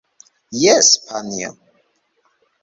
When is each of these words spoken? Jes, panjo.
Jes, 0.61 0.89
panjo. 1.09 1.51